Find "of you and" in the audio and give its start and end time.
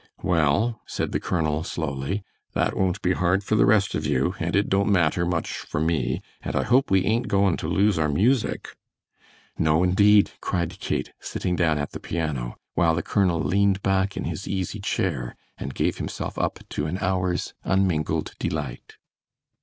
3.93-4.55